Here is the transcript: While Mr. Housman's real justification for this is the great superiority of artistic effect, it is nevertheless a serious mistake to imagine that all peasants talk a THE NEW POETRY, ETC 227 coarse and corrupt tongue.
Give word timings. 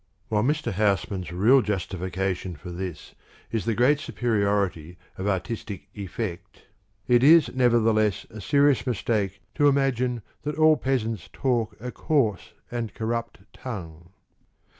While 0.29 0.41
Mr. 0.41 0.71
Housman's 0.71 1.31
real 1.31 1.61
justification 1.61 2.55
for 2.55 2.71
this 2.71 3.13
is 3.51 3.65
the 3.65 3.75
great 3.75 3.99
superiority 3.99 4.97
of 5.15 5.27
artistic 5.27 5.89
effect, 5.93 6.63
it 7.07 7.23
is 7.23 7.53
nevertheless 7.53 8.25
a 8.31 8.41
serious 8.41 8.87
mistake 8.87 9.41
to 9.53 9.67
imagine 9.67 10.23
that 10.41 10.57
all 10.57 10.75
peasants 10.75 11.29
talk 11.31 11.73
a 11.73 11.75
THE 11.75 11.83
NEW 11.83 11.91
POETRY, 11.91 11.99
ETC 11.99 12.07
227 12.07 12.07
coarse 12.07 12.53
and 12.71 12.93
corrupt 12.95 13.39
tongue. 13.53 14.09